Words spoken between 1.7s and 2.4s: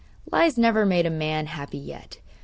yet.